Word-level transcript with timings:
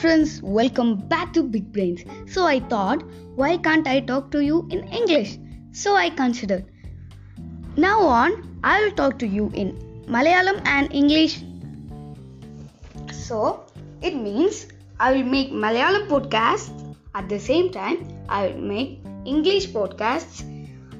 friends, 0.00 0.40
welcome 0.42 0.96
back 0.96 1.30
to 1.34 1.42
Big 1.42 1.70
Brains. 1.72 2.04
So 2.26 2.46
I 2.46 2.60
thought, 2.60 3.02
why 3.36 3.58
can't 3.58 3.86
I 3.86 4.00
talk 4.00 4.30
to 4.30 4.40
you 4.42 4.66
in 4.70 4.88
English? 4.88 5.36
So 5.72 5.94
I 5.94 6.08
considered. 6.08 6.64
Now 7.76 8.00
on, 8.00 8.60
I 8.64 8.82
will 8.82 8.92
talk 8.92 9.18
to 9.18 9.26
you 9.26 9.50
in 9.52 9.76
Malayalam 10.06 10.62
and 10.64 10.90
English. 10.90 11.42
So 13.12 13.66
it 14.00 14.16
means 14.16 14.68
I 14.98 15.12
will 15.12 15.24
make 15.24 15.52
Malayalam 15.52 16.08
podcasts 16.08 16.96
at 17.14 17.28
the 17.28 17.38
same 17.38 17.70
time 17.70 18.08
I 18.26 18.46
will 18.46 18.62
make 18.72 19.00
English 19.26 19.68
podcasts 19.68 20.40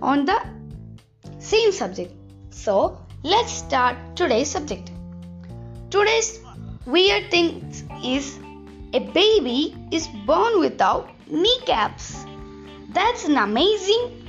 on 0.02 0.26
the 0.26 0.38
same 1.38 1.72
subject. 1.72 2.12
So 2.50 3.00
let's 3.22 3.50
start 3.50 3.96
today's 4.14 4.50
subject. 4.50 4.90
Today's 5.88 6.38
weird 6.84 7.30
thing 7.30 7.72
is 8.04 8.38
a 8.92 8.98
baby 8.98 9.76
is 9.92 10.08
born 10.26 10.58
without 10.58 11.08
kneecaps. 11.28 12.24
That's 12.92 13.24
an 13.24 13.36
amazing, 13.36 14.26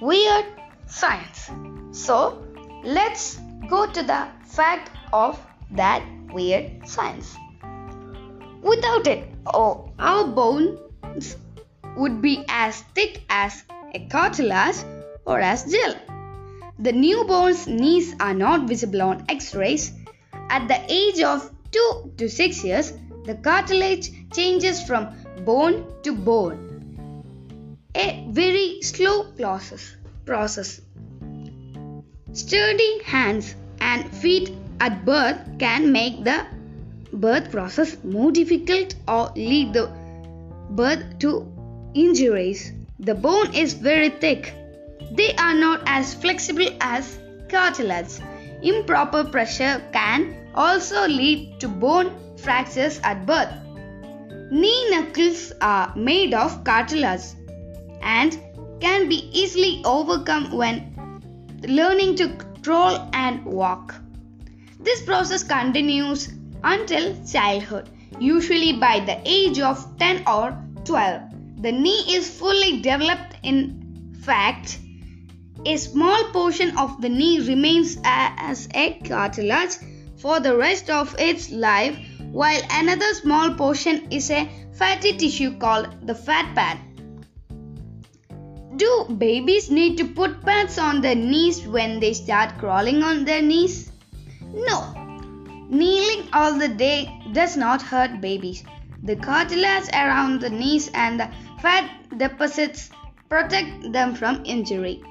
weird 0.00 0.44
science. 0.86 1.50
So, 1.92 2.44
let's 2.82 3.38
go 3.68 3.86
to 3.86 4.02
the 4.02 4.26
fact 4.44 4.90
of 5.12 5.38
that 5.70 6.02
weird 6.32 6.88
science. 6.88 7.36
Without 8.60 9.06
it, 9.06 9.28
oh, 9.46 9.92
our 9.98 10.26
bones 10.26 11.36
would 11.96 12.20
be 12.20 12.44
as 12.48 12.80
thick 12.94 13.22
as 13.28 13.62
a 13.94 14.06
cartilage 14.08 14.76
or 15.24 15.38
as 15.40 15.70
gel. 15.70 15.94
The 16.78 16.92
newborn's 16.92 17.68
knees 17.68 18.14
are 18.18 18.34
not 18.34 18.66
visible 18.66 19.02
on 19.02 19.24
x 19.28 19.54
rays. 19.54 19.92
At 20.50 20.66
the 20.66 20.80
age 20.88 21.20
of 21.22 21.50
2 21.70 22.14
to 22.16 22.28
6 22.28 22.64
years, 22.64 22.92
the 23.24 23.34
cartilage 23.36 24.10
changes 24.32 24.82
from 24.82 25.14
bone 25.44 25.86
to 26.02 26.14
bone. 26.14 26.68
A 27.94 28.26
very 28.30 28.82
slow 28.82 29.26
process. 30.24 30.80
Sturdy 32.32 33.02
hands 33.04 33.54
and 33.80 34.10
feet 34.16 34.52
at 34.80 35.04
birth 35.04 35.38
can 35.58 35.92
make 35.92 36.24
the 36.24 36.46
birth 37.12 37.50
process 37.50 37.96
more 38.02 38.32
difficult 38.32 38.94
or 39.06 39.30
lead 39.36 39.74
the 39.74 39.90
birth 40.70 41.18
to 41.18 41.46
injuries. 41.94 42.72
The 42.98 43.14
bone 43.14 43.54
is 43.54 43.74
very 43.74 44.08
thick. 44.08 44.54
They 45.12 45.34
are 45.36 45.54
not 45.54 45.82
as 45.86 46.14
flexible 46.14 46.70
as 46.80 47.18
cartilage. 47.48 48.18
Improper 48.62 49.24
pressure 49.24 49.82
can 49.92 50.41
also 50.54 51.06
lead 51.06 51.60
to 51.60 51.68
bone 51.68 52.12
fractures 52.36 53.00
at 53.02 53.26
birth. 53.26 53.52
Knee 54.50 54.90
knuckles 54.90 55.52
are 55.60 55.92
made 55.96 56.34
of 56.34 56.62
cartilage 56.64 57.22
and 58.02 58.38
can 58.80 59.08
be 59.08 59.30
easily 59.32 59.80
overcome 59.84 60.52
when 60.52 60.92
learning 61.66 62.16
to 62.16 62.28
crawl 62.62 63.08
and 63.12 63.44
walk. 63.44 63.94
This 64.80 65.02
process 65.02 65.42
continues 65.42 66.30
until 66.64 67.14
childhood, 67.24 67.88
usually 68.18 68.72
by 68.74 69.00
the 69.00 69.20
age 69.24 69.60
of 69.60 69.96
10 69.98 70.24
or 70.26 70.56
12. 70.84 71.62
The 71.62 71.72
knee 71.72 72.04
is 72.16 72.28
fully 72.28 72.80
developed. 72.80 73.36
In 73.44 74.16
fact, 74.20 74.80
a 75.64 75.76
small 75.76 76.24
portion 76.32 76.76
of 76.76 77.00
the 77.00 77.08
knee 77.08 77.38
remains 77.40 77.98
as 78.04 78.68
a 78.74 78.94
cartilage 79.04 79.76
for 80.22 80.38
the 80.40 80.56
rest 80.56 80.88
of 80.88 81.14
its 81.18 81.50
life 81.50 81.98
while 82.30 82.62
another 82.70 83.12
small 83.14 83.52
portion 83.54 84.00
is 84.10 84.30
a 84.30 84.48
fatty 84.72 85.16
tissue 85.16 85.58
called 85.58 86.06
the 86.06 86.14
fat 86.14 86.54
pad. 86.54 86.78
Do 88.76 89.06
babies 89.18 89.70
need 89.70 89.98
to 89.98 90.04
put 90.04 90.42
pads 90.42 90.78
on 90.78 91.00
their 91.02 91.14
knees 91.14 91.66
when 91.66 92.00
they 92.00 92.14
start 92.14 92.56
crawling 92.58 93.02
on 93.02 93.24
their 93.24 93.42
knees? 93.42 93.90
No. 94.54 94.78
Kneeling 95.68 96.28
all 96.32 96.58
the 96.58 96.68
day 96.68 96.98
does 97.32 97.56
not 97.56 97.82
hurt 97.82 98.20
babies. 98.20 98.64
The 99.02 99.16
cartilage 99.16 99.88
around 99.92 100.40
the 100.40 100.50
knees 100.50 100.90
and 100.94 101.20
the 101.20 101.30
fat 101.60 101.90
deposits 102.16 102.90
protect 103.28 103.92
them 103.92 104.14
from 104.14 104.42
injury. 104.44 105.02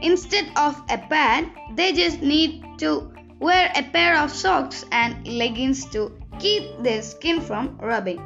Instead 0.00 0.50
of 0.56 0.80
a 0.88 0.98
pad, 0.98 1.50
they 1.74 1.92
just 1.92 2.22
need 2.22 2.64
to 2.78 3.12
wear 3.42 3.72
a 3.74 3.82
pair 3.82 4.16
of 4.16 4.30
socks 4.30 4.84
and 4.92 5.26
leggings 5.26 5.84
to 5.86 6.16
keep 6.38 6.62
their 6.82 7.02
skin 7.02 7.40
from 7.40 7.76
rubbing. 7.78 8.22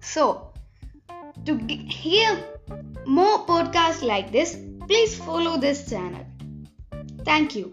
So, 0.00 0.52
to 1.44 1.56
hear 1.66 2.42
more 3.06 3.44
podcasts 3.46 4.02
like 4.02 4.32
this, 4.32 4.56
please 4.86 5.14
follow 5.16 5.58
this 5.58 5.88
channel. 5.90 6.24
Thank 7.24 7.54
you. 7.54 7.70